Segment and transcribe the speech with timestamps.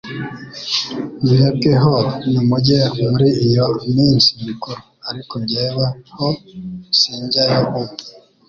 [1.21, 1.95] Mwebwe ho
[2.31, 3.65] nimujye muri iyo
[3.95, 5.85] minsi mikuru; ariko jyewe
[6.17, 6.27] ho
[6.99, 7.83] sinjya yo ubu.